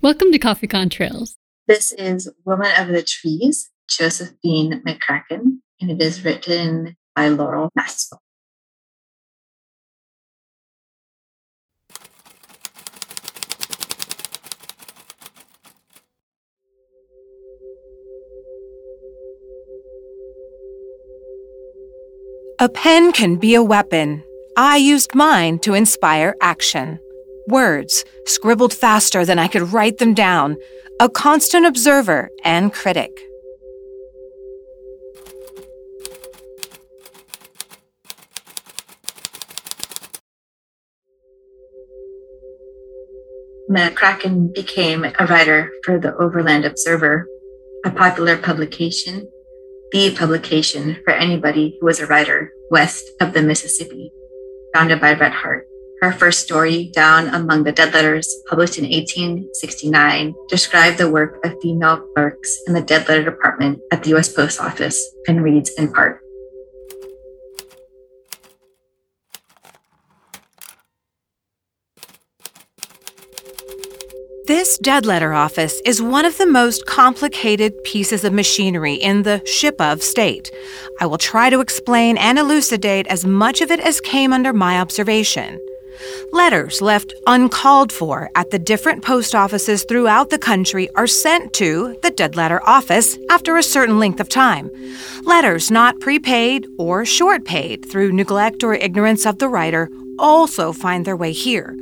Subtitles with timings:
[0.00, 1.34] Welcome to Coffee Contrails.
[1.66, 8.20] This is Woman of the Trees, Josephine McCrackin, and it is written by Laurel Maxwell.
[22.60, 24.22] A pen can be a weapon.
[24.56, 27.00] I used mine to inspire action.
[27.48, 30.56] Words, scribbled faster than I could write them down,
[31.00, 33.10] a constant observer and critic.
[43.70, 47.26] McCrackin became a writer for the Overland Observer,
[47.84, 49.26] a popular publication
[49.90, 54.12] the publication for anybody who was a writer west of the Mississippi,
[54.74, 55.67] founded by Bret Harte.
[56.00, 61.60] Her first story, Down Among the Dead Letters, published in 1869, described the work of
[61.60, 64.32] female clerks in the dead letter department at the U.S.
[64.32, 66.20] Post Office and reads in part.
[74.46, 79.44] This dead letter office is one of the most complicated pieces of machinery in the
[79.44, 80.50] ship of state.
[81.00, 84.78] I will try to explain and elucidate as much of it as came under my
[84.80, 85.60] observation.
[86.32, 91.98] Letters left uncalled for at the different post offices throughout the country are sent to
[92.02, 94.70] the dead letter office after a certain length of time.
[95.22, 101.04] Letters not prepaid or short paid through neglect or ignorance of the writer also find
[101.04, 101.76] their way here.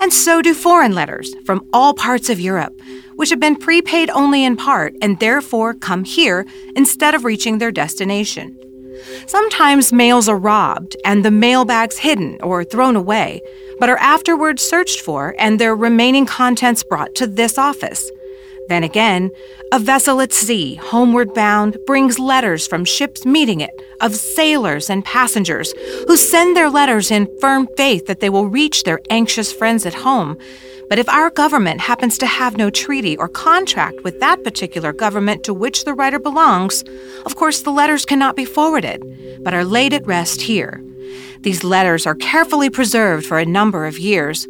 [0.00, 2.80] And so do foreign letters from all parts of Europe,
[3.16, 7.72] which have been prepaid only in part and therefore come here instead of reaching their
[7.72, 8.56] destination.
[9.26, 13.42] Sometimes mails are robbed and the mailbags hidden or thrown away,
[13.78, 18.10] but are afterwards searched for and their remaining contents brought to this office.
[18.68, 19.30] Then again,
[19.72, 25.04] a vessel at sea, homeward bound, brings letters from ships meeting it of sailors and
[25.04, 25.72] passengers
[26.06, 29.94] who send their letters in firm faith that they will reach their anxious friends at
[29.94, 30.36] home.
[30.88, 35.42] But if our government happens to have no treaty or contract with that particular government
[35.44, 36.84] to which the writer belongs,
[37.24, 39.02] of course the letters cannot be forwarded,
[39.42, 40.84] but are laid at rest here.
[41.40, 44.46] These letters are carefully preserved for a number of years.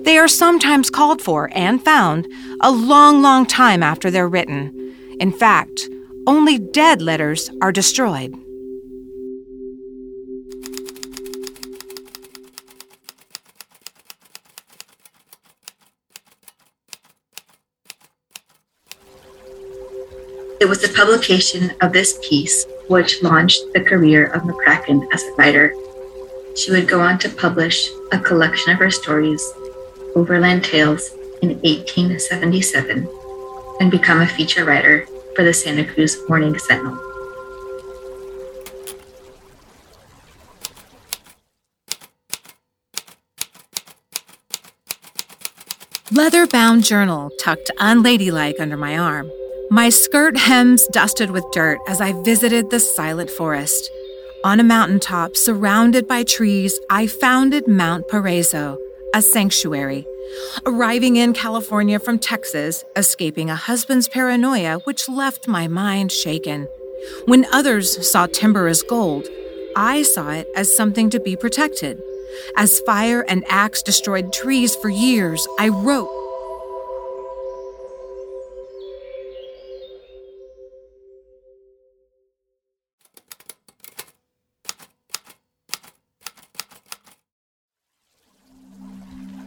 [0.00, 2.26] They are sometimes called for and found
[2.60, 5.16] a long, long time after they're written.
[5.20, 5.88] In fact,
[6.26, 8.34] only dead letters are destroyed.
[20.58, 25.32] It was the publication of this piece which launched the career of McCrackin as a
[25.34, 25.74] writer.
[26.56, 29.44] She would go on to publish a collection of her stories,
[30.16, 31.10] Overland Tales,
[31.42, 33.08] in 1877
[33.80, 36.98] and become a feature writer for the Santa Cruz Morning Sentinel.
[46.12, 49.30] Leather bound journal tucked unladylike under my arm.
[49.70, 53.90] My skirt hems dusted with dirt as I visited the silent forest.
[54.44, 58.78] On a mountaintop surrounded by trees, I founded Mount Paraiso,
[59.16, 60.06] a sanctuary.
[60.66, 66.68] Arriving in California from Texas, escaping a husband's paranoia, which left my mind shaken.
[67.24, 69.26] When others saw timber as gold,
[69.74, 71.98] I saw it as something to be protected.
[72.58, 76.10] As fire and axe destroyed trees for years, I wrote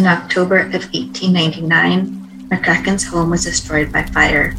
[0.00, 4.54] In October of 1899, McCrackin's home was destroyed by fire.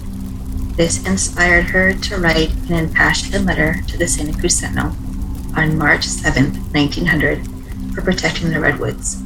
[0.77, 4.95] This inspired her to write an impassioned letter to the Santa Cruz Sentinel
[5.57, 7.41] on March 7, 1900,
[7.95, 9.19] for protecting the redwoods.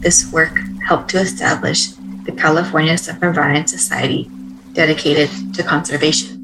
[0.00, 1.88] This work helped to establish
[2.24, 4.30] the California Suffragan Society
[4.72, 6.43] dedicated to conservation.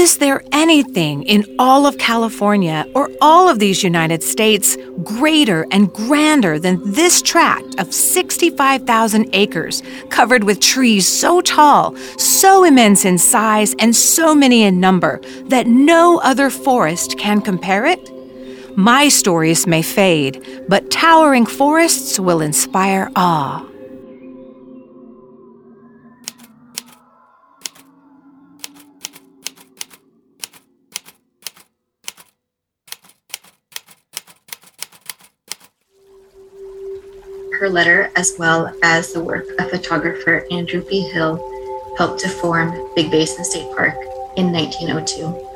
[0.00, 5.92] Is there anything in all of California or all of these United States greater and
[5.92, 13.18] grander than this tract of 65,000 acres covered with trees so tall, so immense in
[13.18, 18.10] size, and so many in number that no other forest can compare it?
[18.78, 23.69] My stories may fade, but towering forests will inspire awe.
[37.60, 41.02] Her letter, as well as the work of photographer Andrew P.
[41.10, 41.36] Hill,
[41.98, 43.96] helped to form Big Basin State Park
[44.38, 45.48] in 1902.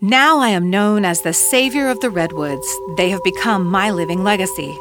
[0.00, 2.72] Now I am known as the savior of the redwoods.
[2.96, 4.78] They have become my living legacy.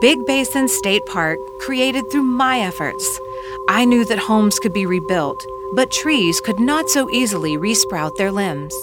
[0.00, 3.20] Big Basin State Park, created through my efforts.
[3.68, 5.44] I knew that homes could be rebuilt,
[5.74, 8.74] but trees could not so easily resprout their limbs.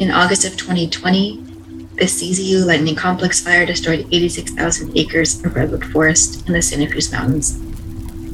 [0.00, 1.36] In August of 2020,
[1.96, 7.12] the CZU Lightning Complex fire destroyed 86,000 acres of redwood forest in the Santa Cruz
[7.12, 7.60] Mountains.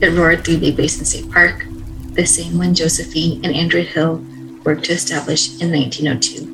[0.00, 1.66] It roared through Big Basin State Park,
[2.12, 4.24] the same one Josephine and Andrew Hill
[4.62, 6.52] worked to establish in 1902.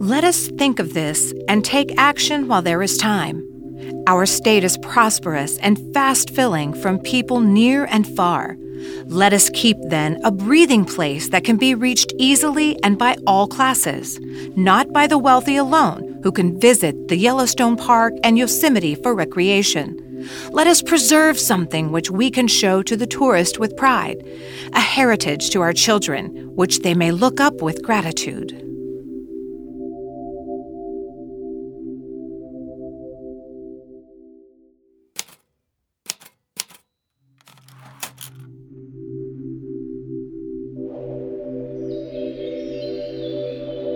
[0.00, 3.51] Let us think of this and take action while there is time.
[4.06, 8.56] Our state is prosperous and fast filling from people near and far.
[9.06, 13.46] Let us keep, then, a breathing place that can be reached easily and by all
[13.46, 14.18] classes,
[14.56, 19.96] not by the wealthy alone who can visit the Yellowstone Park and Yosemite for recreation.
[20.50, 24.26] Let us preserve something which we can show to the tourist with pride,
[24.72, 28.71] a heritage to our children which they may look up with gratitude.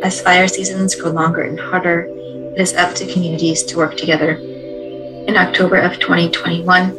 [0.07, 2.07] As fire seasons grow longer and hotter,
[2.55, 4.37] it is up to communities to work together.
[5.27, 6.91] In October of 2021,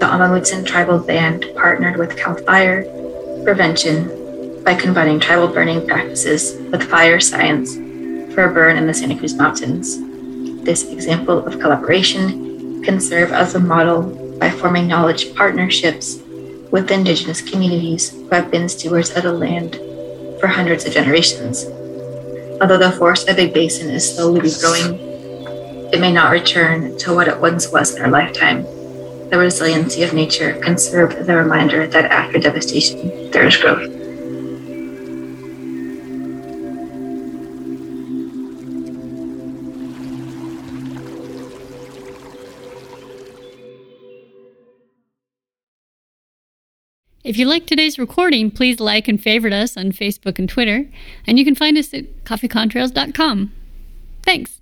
[0.00, 2.82] the Amah Mutsun Tribal Band partnered with CAL FIRE
[3.44, 7.76] Prevention by combining tribal burning practices with fire science
[8.34, 10.00] for a burn in the Santa Cruz Mountains.
[10.64, 14.02] This example of collaboration can serve as a model
[14.40, 16.18] by forming knowledge partnerships
[16.72, 19.76] with indigenous communities who have been stewards of the land
[20.40, 21.66] for hundreds of generations.
[22.62, 24.94] Although the forest of Big Basin is slowly growing,
[25.92, 28.62] it may not return to what it once was in our lifetime.
[29.30, 34.01] The resiliency of nature can serve as a reminder that after devastation, there is growth.
[47.24, 50.86] If you like today's recording, please like and favorite us on Facebook and Twitter,
[51.26, 53.52] and you can find us at coffeecontrails.com.
[54.22, 54.61] Thanks.